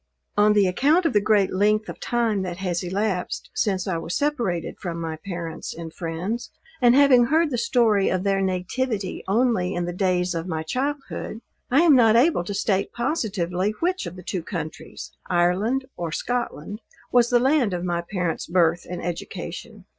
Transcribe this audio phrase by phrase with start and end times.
[0.35, 4.15] On the account of the great length of time that has elapsed since I was
[4.17, 6.49] separated from my parents and friends,
[6.81, 11.41] and having heard the story of their nativity only in the days of my childhood,
[11.69, 16.81] I am not able to state positively, which of the two countries, Ireland or Scotland,
[17.11, 19.85] was the land of my parents birth and education.